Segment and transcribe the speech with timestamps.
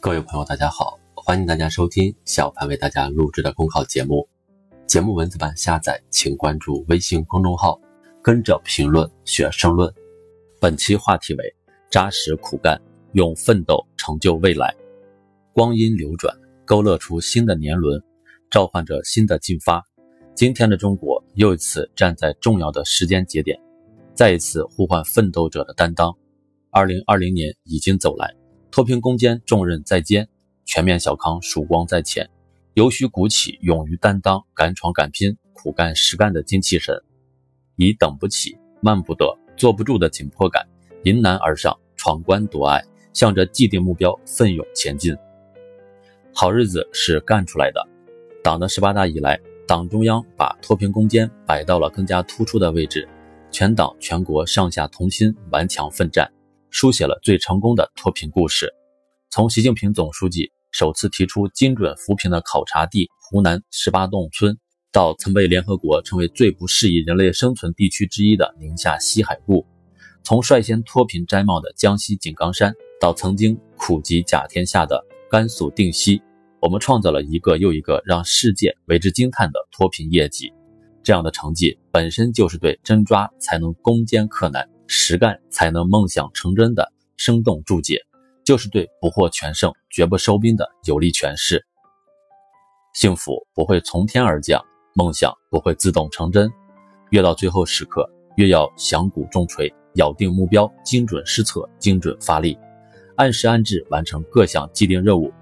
[0.00, 4.28] 各位朋友，大家好，欢迎大家收听小潘为大家录制的公考节目。
[4.86, 7.80] 节目文字版下载，请关注微信公众号，
[8.22, 9.92] 跟着评论学申论。
[10.60, 11.54] 本期话题为：
[11.90, 12.80] 扎实苦干，
[13.14, 14.72] 用奋斗成就未来。
[15.52, 16.32] 光阴流转，
[16.64, 18.00] 勾勒出新的年轮，
[18.52, 19.82] 召唤着新的进发。
[20.32, 23.58] 今天的中国又一次站在重要的时间节点，
[24.14, 26.16] 再一次呼唤奋斗者的担当。
[26.70, 28.32] 二零二零年已经走来，
[28.78, 30.28] 脱贫攻坚重任在肩，
[30.64, 32.30] 全面小康曙光在前，
[32.74, 37.02] 尤需鼓起勇于担当、敢闯敢拼、苦干实干的精气神，
[37.74, 40.64] 以等不起、慢不得、坐不住的紧迫感，
[41.02, 42.80] 迎难而上，闯关夺爱，
[43.12, 45.12] 向着既定目标奋勇前进。
[46.32, 47.84] 好日子是干出来的。
[48.44, 53.08] 党的十八大以来，党中央把脱贫攻坚摆到了更加突出的位置，
[53.50, 56.30] 全党全国上下同心，顽强奋战。
[56.70, 58.72] 书写了最成功的脱贫故事。
[59.30, 64.56] 从习近平总书记首次提出精准扶贫的考察地湖南十八洞村，
[64.92, 69.66] 到曾被联合国称为最不适宜人类生存地区之一的宁夏西海固；
[70.22, 76.22] 从率先脱贫摘帽的江西井冈山，到曾经苦及甲天下的甘肃定西，
[76.60, 80.52] 我们创造了一个又一个让世界为之惊叹的脱贫业绩。
[81.02, 84.68] 这样的成绩本身就是对真抓才能攻坚克难。
[84.88, 88.00] 实干才能梦想成真的生动注解，
[88.42, 91.64] 就是对不获全胜绝不收兵的有力诠释。
[92.94, 96.50] 幸福不会从天而降，梦想不会自动成真，
[97.10, 102.58] 越到最后时刻，越要响鼓重锤，咬定目标，精准施策，精准发力，
[103.16, 105.32] 按时按质完成各项既定任务。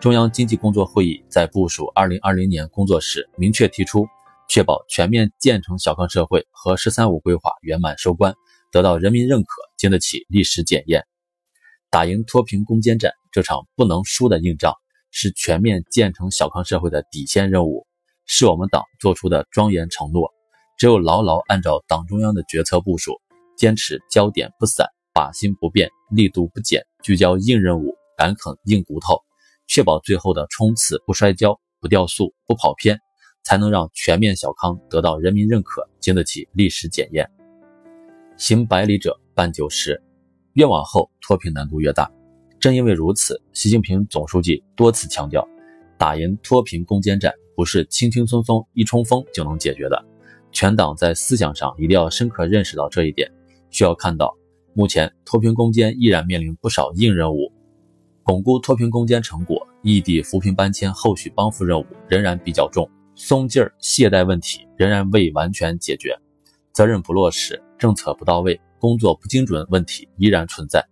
[0.00, 4.06] 中央经济工作会议在部署2020年工作时，明确提出，
[4.48, 8.34] 确保全面建成小康社会和“十三五”规划圆满收官。
[8.70, 11.04] 得到人民认可，经得起历史检验，
[11.90, 14.74] 打赢脱贫攻坚战这场不能输的硬仗，
[15.10, 17.86] 是全面建成小康社会的底线任务，
[18.26, 20.32] 是我们党做出的庄严承诺。
[20.78, 23.20] 只有牢牢按照党中央的决策部署，
[23.56, 29.18] 坚持焦点不散、靶心不变、力度不减，聚焦硬任务、敢啃硬骨头，
[29.66, 32.98] 确保最后的冲刺不摔跤、不掉速、不跑偏，
[33.42, 37.30] 才能让全面小康得到人民认可，经得起历史检验。
[38.40, 40.02] 行百里者半九十，
[40.54, 42.10] 越往后脱贫难度越大。
[42.58, 45.46] 正因为如此，习近平总书记多次强调，
[45.98, 50.04] 打赢脱贫攻坚战不是轻轻松松一冲锋就能解决的。
[50.52, 53.30] 全党在思想上一定要深刻认识到这一点。
[53.68, 54.34] 需要看到，
[54.72, 57.52] 目前脱贫攻坚依然面临不少硬任务，
[58.22, 66.18] 巩固脱贫攻坚成果，异地扶贫搬迁后续帮扶任务仍然比较重，松劲儿懈怠问题仍然未完全解决。
[66.72, 70.86] 责任不落实，政策不到位，工作不精准，问题依然存在。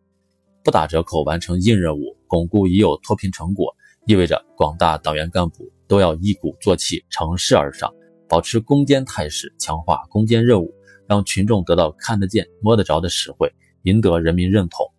[0.65, 3.77] 不打折扣完成硬任务，巩固已有脱贫成果，
[4.07, 7.93] 意味着广大党员干部都要一鼓作气，乘势而上，
[8.27, 10.75] 保持攻坚态势，强化攻坚任务，
[11.07, 14.91] 让群众得到看得见、摸得着的实惠，赢得人民认同。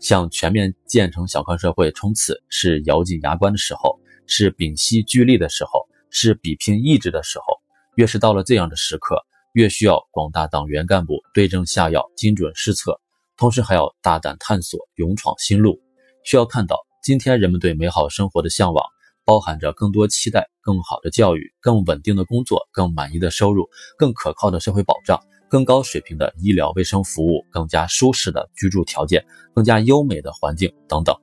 [0.00, 7.44] 向全面建成小康社会冲刺，是咬紧牙关的时候，是屏息聚力的时候，是比拼意志的时候。
[7.94, 9.24] 越是到了这样的时刻。
[9.56, 13.00] 越需要广大党员干部对症下药、精准施策，
[13.38, 15.80] 同时还要大胆探索、勇闯新路。
[16.24, 18.84] 需要看到，今天人们对美好生活的向往，
[19.24, 23.66] 包含着更多期待、更好的教育、更稳定的工作、更满意的收入、
[23.96, 25.18] 更可靠的社会保障、
[25.48, 29.24] 更高水平的医疗卫生服务、更加舒适的居住条件、
[29.54, 31.16] 更加优美的环境等等。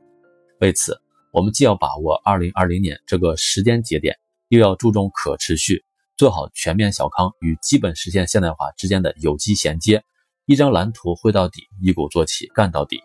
[0.60, 1.00] 为此，
[1.32, 4.18] 我们既要把握2020年这个时间节点，
[4.48, 5.86] 又要注重可持续。
[6.16, 10.03] 做好全面小康与基本实现现代化之间的有机衔接，
[10.46, 13.01] 一张蓝图绘到底，一鼓作气干到底。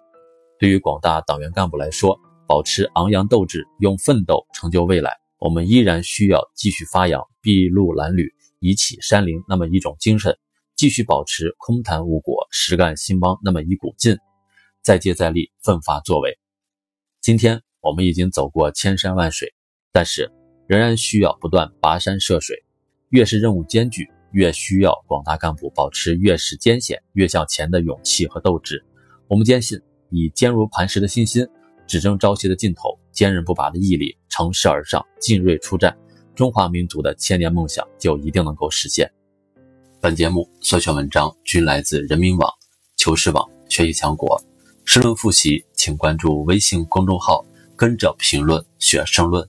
[0.58, 8.30] 对于广大党员干部来说，保持昂扬斗志，用奋斗成就未来，我们依然需要继续发扬筚路蓝缕、
[8.60, 10.36] 以启山林那么一种精神，
[10.76, 14.18] 继续保持空谈误国、实干兴邦那么一股劲，
[14.82, 16.38] 再接再厉，奋发作为。
[17.22, 19.54] 今天我们已经走过千山万水，
[19.92, 20.30] 但是
[20.66, 22.62] 仍然需要不断跋山涉水。
[23.10, 28.84] 越是任务艰巨，越需要广大干部保持越是艰险越向前的勇气和斗志。
[29.28, 31.46] 我们坚信，以坚如磐石的信心、
[31.86, 35.96] 只争朝夕的劲头、坚韧不拔的毅力，乘势而上，进锐出战，
[36.34, 39.10] 中华民族的千年梦想就一定能够实现。
[40.00, 42.50] 本节目所选文章均来自人民网、
[42.96, 44.40] 求是网、学习强国。
[44.84, 47.44] 申论复习，请关注微信公众号，
[47.76, 49.46] 跟着评论学申论。